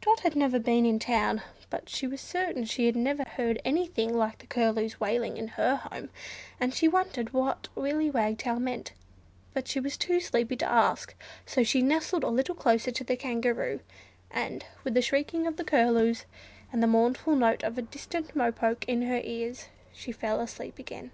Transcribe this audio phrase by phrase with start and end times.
[0.00, 3.60] Dot had never been in the town, but she was certain she had never heard
[3.66, 6.08] anything like the Curlew's wailing in her home;
[6.58, 8.92] and she wondered what Willy Wagtail meant,
[9.52, 13.14] but she was too sleepy to ask: so she nestled a little closer to the
[13.14, 13.80] Kangaroo,
[14.30, 16.24] and with the shrieking of the Curlews,
[16.72, 20.78] and the mournful note of the distant Mo poke in her ears, she fell asleep
[20.78, 21.10] again.